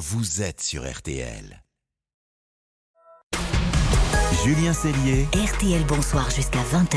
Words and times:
vous 0.00 0.40
êtes 0.40 0.62
sur 0.62 0.90
RTL. 0.90 1.62
Julien 4.44 4.72
Cellier. 4.72 5.26
RTL 5.34 5.84
Bonsoir 5.86 6.30
jusqu'à 6.30 6.60
20h. 6.60 6.96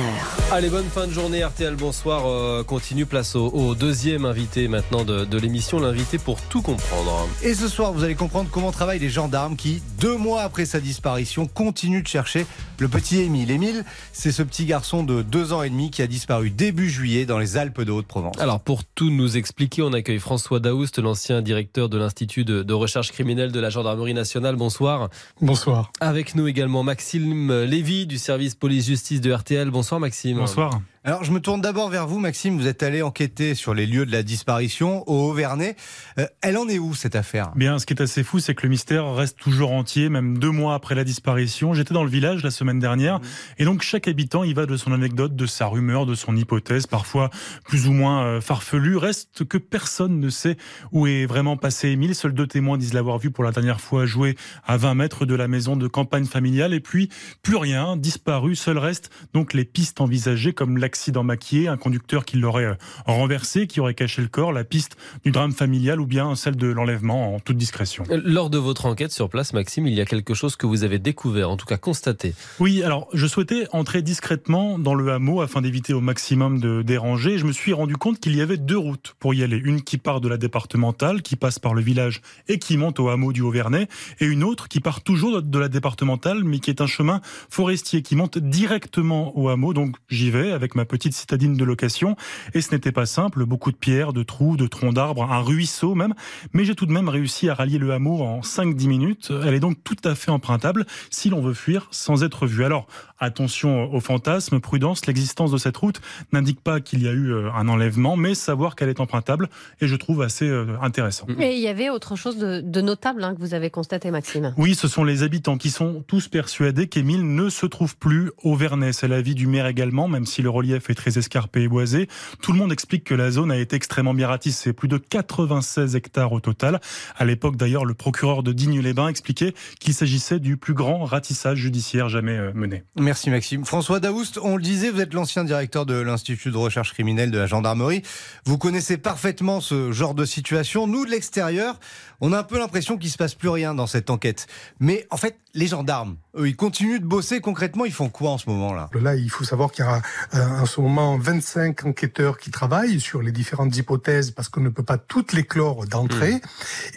Allez, 0.53 0.69
bonne 0.69 0.85
fin 0.85 1.07
de 1.07 1.11
journée, 1.11 1.43
RTL 1.43 1.75
Bonsoir. 1.75 2.25
euh, 2.25 2.63
continue, 2.63 3.05
place 3.05 3.35
au, 3.35 3.47
au 3.49 3.75
deuxième 3.75 4.23
invité 4.23 4.69
maintenant 4.69 5.03
de, 5.03 5.25
de 5.25 5.37
l'émission, 5.37 5.77
l'invité 5.79 6.17
pour 6.19 6.39
tout 6.41 6.61
comprendre. 6.61 7.27
Et 7.43 7.53
ce 7.53 7.67
soir, 7.67 7.91
vous 7.91 8.05
allez 8.05 8.15
comprendre 8.15 8.49
comment 8.49 8.71
travaillent 8.71 8.99
les 8.99 9.09
gendarmes 9.09 9.57
qui, 9.57 9.81
deux 9.99 10.15
mois 10.15 10.43
après 10.43 10.65
sa 10.65 10.79
disparition, 10.79 11.45
continuent 11.45 12.03
de 12.03 12.07
chercher 12.07 12.45
le 12.79 12.87
petit 12.87 13.19
Émile. 13.19 13.51
Émile, 13.51 13.83
c'est 14.13 14.31
ce 14.31 14.41
petit 14.41 14.65
garçon 14.65 15.03
de 15.03 15.21
deux 15.21 15.51
ans 15.51 15.63
et 15.63 15.69
demi 15.69 15.91
qui 15.91 16.01
a 16.01 16.07
disparu 16.07 16.49
début 16.49 16.89
juillet 16.89 17.25
dans 17.25 17.39
les 17.39 17.57
Alpes 17.57 17.81
de 17.81 17.91
Haute-Provence. 17.91 18.39
Alors, 18.39 18.61
pour 18.61 18.85
tout 18.85 19.09
nous 19.09 19.35
expliquer, 19.35 19.81
on 19.81 19.91
accueille 19.91 20.19
François 20.19 20.61
Daoust, 20.61 20.97
l'ancien 20.99 21.41
directeur 21.41 21.89
de 21.89 21.97
l'Institut 21.97 22.45
de, 22.45 22.63
de 22.63 22.73
recherche 22.73 23.11
criminelle 23.11 23.51
de 23.51 23.59
la 23.59 23.69
Gendarmerie 23.69 24.13
nationale. 24.13 24.55
Bonsoir. 24.55 25.09
Bonsoir. 25.41 25.91
Avec 25.99 26.35
nous 26.35 26.47
également 26.47 26.83
Maxime 26.83 27.32
Lévy 27.33 28.05
du 28.05 28.17
service 28.17 28.55
police-justice 28.55 29.21
de 29.21 29.31
RTL. 29.31 29.69
Bonsoir 29.69 29.99
Maxime. 29.99 30.37
Bonsoir. 30.37 30.81
Alors, 31.05 31.25
je 31.25 31.33
me 31.33 31.41
tourne 31.41 31.59
d'abord 31.59 31.89
vers 31.89 32.07
vous, 32.07 32.17
Maxime. 32.17 32.57
Vous 32.57 32.65
êtes 32.65 32.81
allé 32.81 33.01
enquêter 33.01 33.55
sur 33.55 33.73
les 33.73 33.85
lieux 33.85 34.05
de 34.05 34.11
la 34.13 34.23
disparition 34.23 35.03
au 35.09 35.31
Haut-Vernay. 35.31 35.75
Euh, 36.17 36.27
elle 36.41 36.55
en 36.55 36.69
est 36.69 36.79
où, 36.79 36.93
cette 36.93 37.17
affaire? 37.17 37.51
Bien, 37.57 37.77
ce 37.77 37.85
qui 37.85 37.93
est 37.93 38.01
assez 38.01 38.23
fou, 38.23 38.39
c'est 38.39 38.55
que 38.55 38.63
le 38.63 38.69
mystère 38.69 39.13
reste 39.13 39.37
toujours 39.37 39.73
entier, 39.73 40.07
même 40.07 40.37
deux 40.37 40.49
mois 40.49 40.75
après 40.75 40.95
la 40.95 41.03
disparition. 41.03 41.73
J'étais 41.73 41.93
dans 41.93 42.05
le 42.05 42.09
village 42.09 42.41
la 42.41 42.51
semaine 42.51 42.79
dernière, 42.79 43.19
et 43.57 43.65
donc 43.65 43.81
chaque 43.81 44.07
habitant 44.07 44.45
y 44.45 44.53
va 44.53 44.65
de 44.65 44.77
son 44.77 44.93
anecdote, 44.93 45.35
de 45.35 45.45
sa 45.45 45.65
rumeur, 45.65 46.05
de 46.05 46.15
son 46.15 46.37
hypothèse, 46.37 46.87
parfois 46.87 47.29
plus 47.65 47.89
ou 47.89 47.91
moins 47.91 48.23
euh, 48.23 48.39
farfelue. 48.39 48.95
Reste 48.95 49.43
que 49.43 49.57
personne 49.57 50.21
ne 50.21 50.29
sait 50.29 50.55
où 50.93 51.05
est 51.05 51.25
vraiment 51.25 51.57
passé 51.57 51.89
Émile. 51.89 52.15
Seuls 52.15 52.33
deux 52.33 52.47
témoins 52.47 52.77
disent 52.77 52.93
l'avoir 52.93 53.17
vu 53.17 53.29
pour 53.29 53.43
la 53.43 53.51
dernière 53.51 53.81
fois 53.81 54.05
jouer 54.05 54.37
à 54.65 54.77
20 54.77 54.93
mètres 54.93 55.25
de 55.25 55.35
la 55.35 55.49
maison 55.49 55.75
de 55.75 55.89
campagne 55.89 56.27
familiale, 56.27 56.73
et 56.73 56.79
puis 56.79 57.09
plus 57.41 57.57
rien, 57.57 57.97
disparu. 57.97 58.55
Seul 58.55 58.77
reste 58.77 59.09
donc 59.33 59.53
les 59.53 59.65
pistes 59.65 59.99
envisagées, 59.99 60.53
comme 60.53 60.77
l'accident 60.93 61.23
maquillé, 61.23 61.67
un 61.67 61.77
conducteur 61.77 62.23
qui 62.23 62.37
l'aurait 62.37 62.65
euh, 62.65 62.75
renversé, 63.07 63.65
qui 63.65 63.79
aurait 63.79 63.95
caché 63.95 64.21
le 64.21 64.27
corps, 64.27 64.53
la 64.53 64.63
piste 64.63 64.95
du 65.25 65.31
drame 65.31 65.51
familial, 65.51 65.99
ou 65.99 66.05
bien 66.05 66.35
celle 66.35 66.55
de 66.55 66.67
l'enlèvement 66.67 67.33
en 67.33 67.39
toute 67.39 67.57
discrétion. 67.57 68.03
Lors 68.11 68.51
de 68.51 68.59
votre 68.59 68.85
enquête 68.85 69.11
sur 69.11 69.27
place, 69.27 69.53
Maxime, 69.53 69.87
il 69.87 69.95
y 69.95 70.01
a 70.01 70.05
quelque 70.05 70.35
chose 70.35 70.55
que 70.55 70.67
vous 70.67 70.83
avez 70.83 70.99
découvert, 70.99 71.49
en 71.49 71.57
tout 71.57 71.65
cas 71.65 71.77
constaté. 71.77 72.35
Oui, 72.59 72.83
alors 72.83 73.07
je 73.11 73.25
souhaitais 73.25 73.65
entrer 73.71 74.03
discrètement 74.03 74.77
dans 74.77 74.93
le 74.93 75.11
hameau 75.11 75.41
afin 75.41 75.61
d'éviter 75.61 75.93
au 75.93 75.99
maximum 75.99 76.59
de 76.59 76.83
déranger. 76.83 77.39
Je 77.39 77.45
me 77.45 77.53
suis 77.53 77.73
rendu 77.73 77.97
compte 77.97 78.19
qu'il 78.19 78.35
y 78.35 78.41
avait 78.41 78.57
deux 78.57 78.77
routes 78.77 79.15
pour 79.17 79.33
y 79.33 79.41
aller. 79.41 79.57
Une 79.57 79.81
qui 79.81 79.97
part 79.97 80.21
de 80.21 80.29
la 80.29 80.37
départementale, 80.37 81.23
qui 81.23 81.35
passe 81.35 81.57
par 81.57 81.73
le 81.73 81.81
village 81.81 82.21
et 82.47 82.59
qui 82.59 82.77
monte 82.77 82.99
au 82.99 83.09
hameau 83.09 83.33
du 83.33 83.41
Haut-Vernay, 83.41 83.87
et 84.19 84.25
une 84.25 84.43
autre 84.43 84.67
qui 84.67 84.79
part 84.79 85.01
toujours 85.01 85.41
de 85.41 85.59
la 85.59 85.69
départementale, 85.69 86.43
mais 86.43 86.59
qui 86.59 86.69
est 86.69 86.81
un 86.81 86.87
chemin 86.87 87.19
forestier 87.49 88.03
qui 88.03 88.15
monte 88.15 88.37
directement 88.37 89.35
au 89.35 89.49
hameau. 89.49 89.73
Donc 89.73 89.95
j'y 90.07 90.29
vais 90.29 90.51
avec 90.51 90.75
ma 90.75 90.82
petite 90.85 91.13
citadine 91.13 91.55
de 91.55 91.63
location, 91.63 92.15
et 92.53 92.61
ce 92.61 92.73
n'était 92.73 92.91
pas 92.91 93.05
simple. 93.05 93.45
Beaucoup 93.45 93.71
de 93.71 93.77
pierres, 93.77 94.13
de 94.13 94.23
trous, 94.23 94.57
de 94.57 94.67
troncs 94.67 94.93
d'arbres, 94.93 95.23
un 95.31 95.41
ruisseau 95.41 95.95
même, 95.95 96.13
mais 96.53 96.65
j'ai 96.65 96.75
tout 96.75 96.85
de 96.85 96.91
même 96.91 97.09
réussi 97.09 97.49
à 97.49 97.53
rallier 97.53 97.77
le 97.77 97.91
hameau 97.91 98.21
en 98.21 98.41
5-10 98.41 98.87
minutes. 98.87 99.33
Elle 99.45 99.53
est 99.53 99.59
donc 99.59 99.77
tout 99.83 99.97
à 100.03 100.15
fait 100.15 100.31
empruntable 100.31 100.85
si 101.09 101.29
l'on 101.29 101.41
veut 101.41 101.53
fuir 101.53 101.87
sans 101.91 102.23
être 102.23 102.47
vu. 102.47 102.63
Alors 102.63 102.87
attention 103.19 103.93
aux 103.93 103.99
fantasmes, 103.99 104.59
prudence, 104.59 105.05
l'existence 105.05 105.51
de 105.51 105.57
cette 105.57 105.77
route 105.77 106.01
n'indique 106.31 106.61
pas 106.61 106.81
qu'il 106.81 107.01
y 107.01 107.07
a 107.07 107.11
eu 107.11 107.31
euh, 107.31 107.51
un 107.53 107.67
enlèvement, 107.67 108.17
mais 108.17 108.35
savoir 108.35 108.75
qu'elle 108.75 108.89
est 108.89 108.99
empruntable 108.99 109.49
et 109.81 109.87
je 109.87 109.95
trouve 109.95 110.21
assez 110.21 110.47
euh, 110.47 110.77
intéressant. 110.81 111.25
Et 111.39 111.55
il 111.55 111.61
y 111.61 111.67
avait 111.67 111.89
autre 111.89 112.15
chose 112.15 112.37
de, 112.37 112.61
de 112.61 112.81
notable 112.81 113.23
hein, 113.23 113.33
que 113.33 113.39
vous 113.39 113.53
avez 113.53 113.69
constaté, 113.69 114.11
Maxime. 114.11 114.53
Oui, 114.57 114.75
ce 114.75 114.87
sont 114.87 115.03
les 115.03 115.23
habitants 115.23 115.57
qui 115.57 115.69
sont 115.69 116.03
tous 116.07 116.27
persuadés 116.27 116.87
qu'Émile 116.87 117.23
ne 117.35 117.49
se 117.49 117.65
trouve 117.65 117.95
plus 117.97 118.31
au 118.43 118.55
Vernet. 118.55 118.93
C'est 118.93 119.07
l'avis 119.07 119.35
du 119.35 119.47
maire 119.47 119.67
également, 119.67 120.07
même 120.07 120.25
si 120.25 120.41
le 120.41 120.49
relief 120.49 120.72
est 120.75 120.95
très 120.95 121.17
escarpé 121.17 121.63
et 121.63 121.67
boisé. 121.67 122.07
Tout 122.41 122.51
le 122.51 122.59
monde 122.59 122.71
explique 122.71 123.03
que 123.03 123.15
la 123.15 123.31
zone 123.31 123.51
a 123.51 123.57
été 123.57 123.75
extrêmement 123.75 124.13
bien 124.13 124.27
ratissée, 124.27 124.73
plus 124.73 124.87
de 124.87 124.97
96 124.97 125.95
hectares 125.95 126.31
au 126.31 126.39
total. 126.39 126.79
À 127.17 127.25
l'époque, 127.25 127.55
d'ailleurs, 127.55 127.85
le 127.85 127.93
procureur 127.93 128.43
de 128.43 128.51
Digne-les-Bains 128.51 129.07
expliquait 129.07 129.53
qu'il 129.79 129.93
s'agissait 129.93 130.39
du 130.39 130.57
plus 130.57 130.73
grand 130.73 131.03
ratissage 131.05 131.57
judiciaire 131.57 132.09
jamais 132.09 132.37
euh, 132.37 132.51
mené. 132.53 132.83
Merci 132.95 133.29
Maxime. 133.29 133.65
François 133.65 133.99
Daoust, 133.99 134.39
on 134.41 134.57
le 134.57 134.63
disait, 134.63 134.89
vous 134.89 135.01
êtes 135.01 135.13
l'ancien 135.13 135.43
directeur 135.43 135.85
de 135.85 135.95
l'Institut 135.95 136.51
de 136.51 136.57
recherche 136.57 136.93
criminelle 136.93 137.31
de 137.31 137.37
la 137.37 137.47
gendarmerie. 137.47 138.03
Vous 138.45 138.57
connaissez 138.57 138.97
parfaitement 138.97 139.61
ce 139.61 139.91
genre 139.91 140.13
de 140.13 140.25
situation. 140.25 140.87
Nous, 140.87 141.05
de 141.05 141.11
l'extérieur, 141.11 141.79
on 142.21 142.31
a 142.33 142.39
un 142.39 142.43
peu 142.43 142.57
l'impression 142.57 142.97
qu'il 142.97 143.09
se 143.09 143.17
passe 143.17 143.35
plus 143.35 143.49
rien 143.49 143.73
dans 143.73 143.87
cette 143.87 144.09
enquête. 144.09 144.47
Mais 144.79 145.05
en 145.09 145.17
fait, 145.17 145.37
les 145.53 145.67
gendarmes, 145.67 146.15
eux, 146.37 146.47
ils 146.47 146.55
continuent 146.55 146.99
de 146.99 147.05
bosser 147.05 147.41
concrètement. 147.41 147.85
Ils 147.85 147.91
font 147.91 148.09
quoi 148.09 148.31
en 148.31 148.37
ce 148.37 148.49
moment-là? 148.49 148.89
Là, 148.93 149.15
il 149.15 149.29
faut 149.29 149.43
savoir 149.43 149.71
qu'il 149.71 149.85
y 149.85 149.87
a 149.87 150.01
euh, 150.33 150.62
en 150.63 150.65
ce 150.65 150.79
moment 150.79 151.17
25 151.17 151.83
enquêteurs 151.87 152.37
qui 152.37 152.49
travaillent 152.49 153.01
sur 153.01 153.21
les 153.21 153.33
différentes 153.33 153.75
hypothèses 153.75 154.31
parce 154.31 154.47
qu'on 154.47 154.61
ne 154.61 154.69
peut 154.69 154.81
pas 154.83 154.97
toutes 154.97 155.33
les 155.33 155.43
clore 155.43 155.85
d'entrée. 155.87 156.39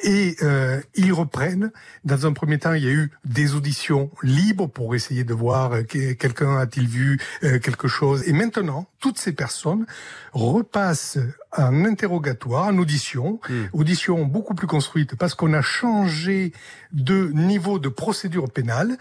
Et 0.04 0.36
euh, 0.42 0.80
ils 0.94 1.12
reprennent. 1.12 1.72
Dans 2.04 2.26
un 2.26 2.32
premier 2.32 2.58
temps, 2.60 2.74
il 2.74 2.84
y 2.84 2.88
a 2.88 2.92
eu 2.92 3.10
des 3.24 3.56
auditions 3.56 4.08
libres 4.22 4.68
pour 4.68 4.94
essayer 4.94 5.24
de 5.24 5.34
voir 5.34 5.72
euh, 5.72 5.82
que- 5.82 6.12
quelqu'un 6.12 6.56
a-t-il 6.58 6.86
vu 6.86 7.18
euh, 7.42 7.58
quelque 7.58 7.88
chose. 7.88 8.22
Et 8.28 8.32
maintenant, 8.32 8.86
toutes 9.00 9.18
ces 9.18 9.32
personnes 9.32 9.84
repassent 10.32 11.18
un 11.52 11.84
interrogatoire, 11.86 12.66
en 12.68 12.78
audition, 12.78 13.40
audition 13.72 14.24
beaucoup 14.26 14.54
plus 14.54 14.66
construite 14.68 15.16
parce 15.16 15.34
qu'on 15.34 15.54
a 15.54 15.62
changé 15.62 16.52
de 16.92 17.30
niveau 17.34 17.78
de 17.80 17.88
procédure 17.88 18.48
pénale. 18.50 18.96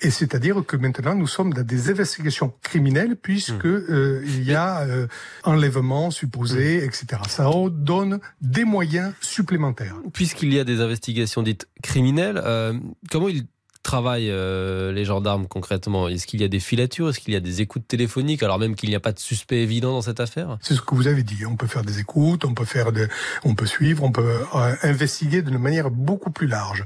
Et 0.00 0.10
c'est-à-dire 0.10 0.64
que 0.66 0.76
maintenant 0.76 1.14
nous 1.14 1.26
sommes 1.26 1.52
dans 1.52 1.64
des 1.64 1.90
investigations 1.90 2.52
criminelles 2.62 3.16
puisque 3.16 3.66
euh, 3.66 4.22
il 4.24 4.44
y 4.44 4.54
a 4.54 4.82
euh, 4.82 5.06
enlèvement 5.44 6.10
supposé, 6.10 6.84
etc. 6.84 7.22
Ça 7.28 7.50
donne 7.70 8.20
des 8.40 8.64
moyens 8.64 9.12
supplémentaires. 9.20 9.96
Puisqu'il 10.12 10.52
y 10.54 10.58
a 10.60 10.64
des 10.64 10.80
investigations 10.80 11.42
dites 11.42 11.68
criminelles, 11.82 12.40
euh, 12.44 12.74
comment 13.10 13.28
ils 13.28 13.46
travaillent 13.88 14.30
euh, 14.30 14.92
les 14.92 15.06
gendarmes 15.06 15.46
concrètement? 15.48 16.08
Est-ce 16.08 16.26
qu'il 16.26 16.42
y 16.42 16.44
a 16.44 16.48
des 16.48 16.60
filatures? 16.60 17.08
Est-ce 17.08 17.20
qu'il 17.20 17.32
y 17.32 17.36
a 17.36 17.40
des 17.40 17.62
écoutes 17.62 17.88
téléphoniques? 17.88 18.42
Alors 18.42 18.58
même 18.58 18.74
qu'il 18.74 18.90
n'y 18.90 18.94
a 18.94 19.00
pas 19.00 19.12
de 19.12 19.18
suspect 19.18 19.62
évident 19.62 19.92
dans 19.92 20.02
cette 20.02 20.20
affaire? 20.20 20.58
C'est 20.60 20.74
ce 20.74 20.82
que 20.82 20.94
vous 20.94 21.06
avez 21.06 21.22
dit. 21.22 21.46
On 21.46 21.56
peut 21.56 21.66
faire 21.66 21.84
des 21.84 21.98
écoutes, 21.98 22.44
on 22.44 22.52
peut 22.52 22.66
faire 22.66 22.92
de, 22.92 23.08
on 23.44 23.54
peut 23.54 23.64
suivre, 23.64 24.04
on 24.04 24.12
peut 24.12 24.40
euh, 24.54 24.74
investiguer 24.82 25.40
d'une 25.40 25.56
manière 25.56 25.90
beaucoup 25.90 26.30
plus 26.30 26.46
large. 26.46 26.84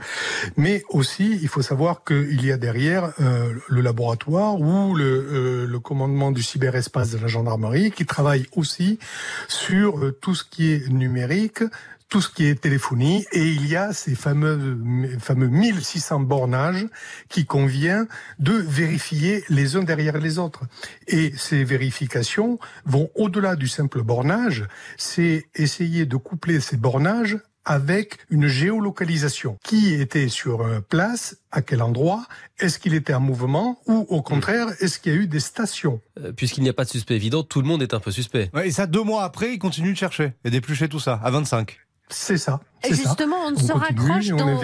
Mais 0.56 0.84
aussi, 0.90 1.40
il 1.42 1.48
faut 1.48 1.62
savoir 1.62 2.04
qu'il 2.04 2.44
y 2.44 2.52
a 2.52 2.56
derrière 2.56 3.12
euh, 3.20 3.52
le 3.68 3.80
laboratoire 3.80 4.60
ou 4.60 4.94
le, 4.94 5.78
commandement 5.82 6.30
du 6.30 6.44
cyberespace 6.44 7.10
de 7.10 7.18
la 7.18 7.26
gendarmerie 7.26 7.90
qui 7.90 8.06
travaille 8.06 8.46
aussi 8.54 9.00
sur 9.48 9.98
tout 10.20 10.36
ce 10.36 10.44
qui 10.44 10.70
est 10.70 10.88
numérique, 10.88 11.64
tout 12.12 12.20
ce 12.20 12.28
qui 12.28 12.44
est 12.44 12.60
téléphonie, 12.60 13.24
et 13.32 13.48
il 13.48 13.66
y 13.66 13.74
a 13.74 13.94
ces 13.94 14.14
fameux, 14.14 14.78
fameux 15.18 15.48
1600 15.48 16.20
bornages 16.20 16.86
qui 17.30 17.46
convient 17.46 18.06
de 18.38 18.52
vérifier 18.52 19.42
les 19.48 19.76
uns 19.76 19.82
derrière 19.82 20.18
les 20.18 20.38
autres. 20.38 20.64
Et 21.08 21.32
ces 21.38 21.64
vérifications 21.64 22.58
vont 22.84 23.08
au-delà 23.14 23.56
du 23.56 23.66
simple 23.66 24.02
bornage, 24.02 24.66
c'est 24.98 25.46
essayer 25.54 26.04
de 26.04 26.16
coupler 26.18 26.60
ces 26.60 26.76
bornages 26.76 27.38
avec 27.64 28.18
une 28.28 28.46
géolocalisation. 28.46 29.56
Qui 29.64 29.94
était 29.94 30.28
sur 30.28 30.60
euh, 30.60 30.80
place 30.80 31.38
À 31.50 31.62
quel 31.62 31.80
endroit 31.80 32.26
Est-ce 32.58 32.78
qu'il 32.78 32.92
était 32.92 33.14
en 33.14 33.20
mouvement 33.20 33.80
Ou 33.86 34.04
au 34.10 34.20
contraire, 34.20 34.66
est-ce 34.80 34.98
qu'il 34.98 35.14
y 35.14 35.16
a 35.16 35.18
eu 35.18 35.28
des 35.28 35.40
stations? 35.40 36.02
Euh, 36.20 36.32
Puisqu'il 36.32 36.62
n'y 36.62 36.68
a 36.68 36.74
pas 36.74 36.84
de 36.84 36.90
suspect 36.90 37.14
évident, 37.14 37.42
tout 37.42 37.62
le 37.62 37.66
monde 37.66 37.82
est 37.82 37.94
un 37.94 38.00
peu 38.00 38.10
suspect. 38.10 38.50
Ouais, 38.52 38.68
Et 38.68 38.70
ça, 38.70 38.86
deux 38.86 39.02
mois 39.02 39.24
après, 39.24 39.54
ils 39.54 39.58
continuent 39.58 39.92
de 39.92 39.96
chercher 39.96 40.34
et 40.44 40.50
d'éplucher 40.50 40.90
tout 40.90 41.00
ça, 41.00 41.18
à 41.24 41.30
25. 41.30 41.78
C'est 42.12 42.38
ça. 42.38 42.60
Et 42.84 42.94
ça. 42.94 43.02
justement, 43.02 43.36
on 43.46 43.52
ne 43.52 43.56
se 43.56 43.72
raccroche 43.72 44.28
dans, 44.28 44.60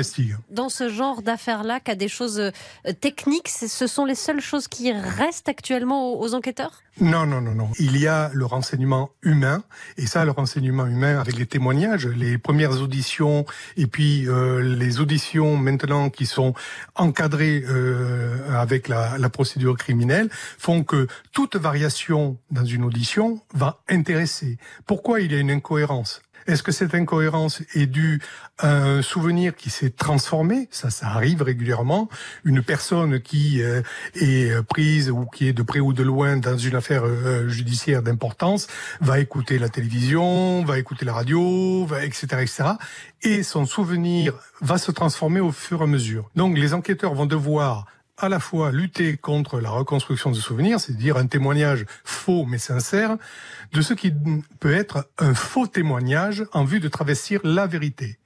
dans 0.50 0.68
ce 0.68 0.88
genre 0.88 1.22
d'affaires-là 1.22 1.78
qu'à 1.78 1.94
des 1.94 2.08
choses 2.08 2.40
euh, 2.40 2.92
techniques. 3.00 3.48
Ce 3.48 3.86
sont 3.86 4.04
les 4.04 4.16
seules 4.16 4.40
choses 4.40 4.66
qui 4.66 4.92
restent 4.92 5.48
actuellement 5.48 6.12
aux, 6.12 6.20
aux 6.24 6.34
enquêteurs? 6.34 6.82
Non, 7.00 7.26
non, 7.26 7.40
non, 7.40 7.54
non. 7.54 7.68
Il 7.78 7.96
y 7.96 8.08
a 8.08 8.30
le 8.34 8.44
renseignement 8.44 9.10
humain, 9.22 9.62
et 9.98 10.06
ça, 10.06 10.24
le 10.24 10.32
renseignement 10.32 10.86
humain 10.86 11.20
avec 11.20 11.36
les 11.36 11.46
témoignages, 11.46 12.08
les 12.08 12.38
premières 12.38 12.82
auditions, 12.82 13.46
et 13.76 13.86
puis 13.86 14.28
euh, 14.28 14.60
les 14.62 14.98
auditions 14.98 15.56
maintenant 15.56 16.10
qui 16.10 16.26
sont 16.26 16.54
encadrées 16.96 17.62
euh, 17.68 18.36
avec 18.60 18.88
la, 18.88 19.16
la 19.16 19.30
procédure 19.30 19.76
criminelle, 19.76 20.28
font 20.58 20.82
que 20.82 21.06
toute 21.30 21.54
variation 21.54 22.36
dans 22.50 22.64
une 22.64 22.82
audition 22.82 23.40
va 23.54 23.80
intéresser. 23.88 24.58
Pourquoi 24.86 25.20
il 25.20 25.32
y 25.32 25.36
a 25.36 25.38
une 25.38 25.52
incohérence? 25.52 26.20
Est-ce 26.48 26.62
que 26.62 26.72
cette 26.72 26.94
incohérence 26.94 27.62
est 27.74 27.86
due 27.86 28.22
à 28.56 28.74
un 28.74 29.02
souvenir 29.02 29.54
qui 29.54 29.68
s'est 29.68 29.90
transformé? 29.90 30.66
Ça, 30.70 30.88
ça 30.88 31.08
arrive 31.08 31.42
régulièrement. 31.42 32.08
Une 32.42 32.62
personne 32.62 33.20
qui 33.20 33.62
euh, 33.62 33.82
est 34.14 34.62
prise 34.62 35.10
ou 35.10 35.26
qui 35.26 35.48
est 35.48 35.52
de 35.52 35.62
près 35.62 35.80
ou 35.80 35.92
de 35.92 36.02
loin 36.02 36.38
dans 36.38 36.56
une 36.56 36.74
affaire 36.74 37.04
euh, 37.04 37.48
judiciaire 37.48 38.02
d'importance 38.02 38.66
va 39.02 39.20
écouter 39.20 39.58
la 39.58 39.68
télévision, 39.68 40.64
va 40.64 40.78
écouter 40.78 41.04
la 41.04 41.12
radio, 41.12 41.84
va, 41.84 42.02
etc., 42.02 42.26
etc. 42.40 42.64
Et 43.22 43.42
son 43.42 43.66
souvenir 43.66 44.32
va 44.62 44.78
se 44.78 44.90
transformer 44.90 45.40
au 45.40 45.52
fur 45.52 45.82
et 45.82 45.84
à 45.84 45.86
mesure. 45.86 46.30
Donc 46.34 46.56
les 46.56 46.72
enquêteurs 46.72 47.12
vont 47.12 47.26
devoir 47.26 47.84
à 48.18 48.28
la 48.28 48.40
fois 48.40 48.72
lutter 48.72 49.16
contre 49.16 49.60
la 49.60 49.70
reconstruction 49.70 50.30
de 50.30 50.36
souvenirs, 50.36 50.80
c'est-à-dire 50.80 51.16
un 51.16 51.26
témoignage 51.26 51.86
faux 52.04 52.44
mais 52.44 52.58
sincère, 52.58 53.16
de 53.72 53.80
ce 53.80 53.94
qui 53.94 54.12
peut 54.60 54.74
être 54.74 55.08
un 55.18 55.34
faux 55.34 55.66
témoignage 55.66 56.44
en 56.52 56.64
vue 56.64 56.80
de 56.80 56.88
travestir 56.88 57.40
la 57.44 57.66
vérité. 57.66 58.18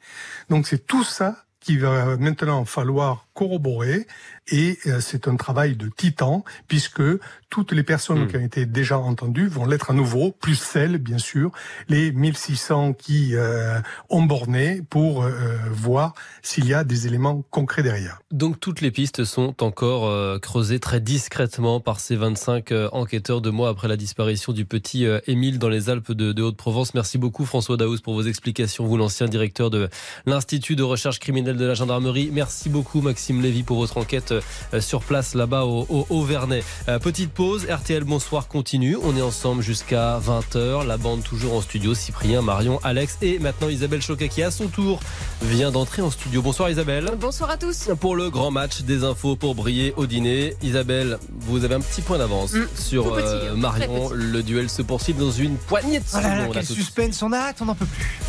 Donc 0.49 0.67
c'est 0.67 0.87
tout 0.87 1.05
ça 1.05 1.45
qu'il 1.61 1.81
va 1.81 2.17
maintenant 2.17 2.65
falloir 2.65 3.29
corroborer 3.35 4.07
et 4.49 4.79
euh, 4.87 5.01
c'est 5.01 5.29
un 5.29 5.37
travail 5.37 5.77
de 5.77 5.89
titan 5.95 6.45
puisque 6.69 7.03
toutes 7.49 7.73
les 7.73 7.83
personnes 7.83 8.13
Mm. 8.13 8.29
qui 8.29 8.37
ont 8.37 8.41
été 8.41 8.67
déjà 8.67 8.99
entendues 8.99 9.49
vont 9.49 9.67
l'être 9.67 9.91
à 9.91 9.95
nouveau, 9.95 10.33
plus 10.33 10.57
celles 10.57 10.99
bien 10.99 11.19
sûr, 11.19 11.51
les 11.89 12.13
1600 12.13 12.95
qui 12.95 13.35
euh, 13.35 13.79
ont 14.11 14.23
borné 14.23 14.83
pour 14.89 15.23
euh, 15.23 15.57
voir 15.71 16.15
s'il 16.43 16.67
y 16.67 16.75
a 16.75 16.85
des 16.85 17.07
éléments 17.07 17.43
concrets 17.51 17.83
derrière. 17.83 18.21
Donc 18.31 18.61
toutes 18.61 18.81
les 18.81 18.91
pistes 18.91 19.25
sont 19.25 19.63
encore 19.63 20.07
euh, 20.07 20.39
creusées 20.39 20.81
très 20.81 21.01
discrètement 21.01 21.81
par 21.81 22.01
ces 22.01 22.17
25 22.17 22.73
euh, 22.73 22.89
enquêteurs 22.93 23.41
deux 23.41 23.51
mois 23.51 23.69
après 23.69 23.89
la 23.89 23.97
disparition 23.97 24.53
du 24.53 24.65
petit 24.65 25.07
euh, 25.07 25.21
Émile 25.27 25.59
dans 25.59 25.69
les 25.69 25.91
Alpes 25.91 26.13
de, 26.13 26.33
de 26.33 26.43
Haute-Provence. 26.43 26.95
Merci 26.95 27.19
beaucoup 27.19 27.45
François 27.45 27.77
Daous 27.77 27.99
pour 28.03 28.15
vos 28.15 28.23
explications, 28.23 28.87
vous 28.87 28.97
l'ancien 28.97 29.27
directeur 29.27 29.71
de 29.71 29.89
l'Institut 30.27 30.77
de 30.77 30.83
recherche 30.83 31.19
criminelle 31.19 31.57
de 31.57 31.65
la 31.65 31.75
gendarmerie. 31.75 32.31
Merci 32.33 32.69
beaucoup 32.69 33.01
Maxime 33.01 33.41
Lévy 33.41 33.63
pour 33.63 33.79
votre 33.79 33.99
enquête 33.99 34.32
euh, 34.75 34.81
sur 34.81 35.03
place 35.03 35.35
là-bas 35.35 35.65
au, 35.65 35.87
au, 35.89 36.07
au 36.09 36.25
Vernet. 36.25 36.65
Euh, 36.89 36.99
petite 36.99 37.33
pause, 37.33 37.67
RTL 37.71 38.05
Bonsoir 38.05 38.49
continue. 38.49 38.97
On 39.03 39.17
est 39.17 39.23
ensemble 39.23 39.63
jusqu'à 39.63 40.19
20h. 40.19 40.87
La 40.87 40.97
bande 40.97 41.23
toujours 41.23 41.55
en 41.55 41.61
studio, 41.61 41.95
Cyprien, 41.95 42.43
Marion, 42.43 42.79
Alex 42.85 43.19
et 43.23 43.39
maintenant 43.39 43.69
Isabelle 43.69 44.03
Choquet 44.03 44.29
qui 44.29 44.43
à 44.43 44.51
son 44.51 44.69
tour 44.69 45.01
vient 45.43 45.71
d'entrer 45.71 46.03
en 46.03 46.11
studio. 46.11 46.43
Bonsoir 46.43 46.71
Isabelle. 46.71 47.11
Bonsoir 47.19 47.51
à 47.51 47.57
tous. 47.57 47.89
Pour 48.01 48.17
le 48.17 48.31
grand 48.31 48.51
match 48.51 48.83
des 48.83 49.05
infos 49.05 49.37
pour 49.37 49.55
briller 49.55 49.95
au 49.97 50.07
dîner, 50.07 50.55
Isabelle, 50.63 51.19
vous 51.41 51.65
avez 51.65 51.75
un 51.75 51.81
petit 51.81 52.03
point 52.03 52.19
d'avance 52.19 52.53
Mm, 52.53 52.67
sur 52.77 53.13
petit, 53.15 53.25
euh, 53.27 53.51
très 53.51 53.57
Marion. 53.57 54.11
Le 54.13 54.43
duel 54.43 54.69
se 54.69 54.83
poursuit 54.83 55.15
dans 55.15 55.31
une 55.31 55.57
poignée 55.57 55.99
de 56.01 56.05
Oh 56.13 56.17
là 56.17 56.37
là, 56.37 56.43
secondes. 56.49 56.63
Suite. 56.63 56.77
suspense, 56.77 57.23
on 57.23 57.33
a 57.33 57.39
hâte, 57.39 57.59
on 57.61 57.67
n'en 57.67 57.75
peut 57.75 57.87
plus. 57.87 58.21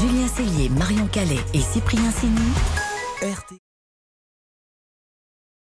Julien 0.00 0.28
Cellier, 0.28 0.68
Marion 0.68 1.06
Calais 1.06 1.38
et 1.54 1.60
Cyprien 1.60 2.10
Sini. 2.10 2.36
RTL. 3.22 3.58